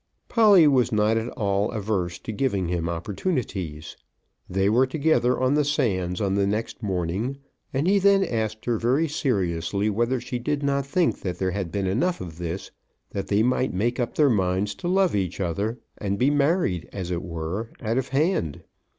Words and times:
Polly 0.29 0.65
was 0.67 0.91
not 0.91 1.15
at 1.15 1.29
all 1.37 1.69
averse 1.69 2.17
to 2.17 2.31
giving 2.31 2.69
him 2.69 2.89
opportunities. 2.89 3.95
They 4.49 4.67
were 4.67 4.87
together 4.87 5.39
on 5.39 5.53
the 5.53 5.63
sands 5.63 6.19
on 6.19 6.33
the 6.33 6.47
next 6.47 6.81
morning, 6.81 7.37
and 7.71 7.85
he 7.87 7.99
then 7.99 8.23
asked 8.23 8.65
her 8.65 8.79
very 8.79 9.07
seriously 9.07 9.91
whether 9.91 10.19
she 10.19 10.39
did 10.39 10.63
not 10.63 10.87
think 10.87 11.19
that 11.19 11.37
there 11.37 11.51
had 11.51 11.71
been 11.71 11.85
enough 11.85 12.19
of 12.19 12.39
this, 12.39 12.71
that 13.11 13.27
they 13.27 13.43
might 13.43 13.75
make 13.75 13.99
up 13.99 14.15
their 14.15 14.31
minds 14.31 14.73
to 14.73 14.87
love 14.87 15.15
each 15.15 15.39
other, 15.39 15.77
and 15.99 16.17
be 16.17 16.31
married 16.31 16.89
as 16.91 17.11
it 17.11 17.21
were 17.21 17.69
out 17.79 17.99
of 17.99 18.07
hand. 18.07 18.63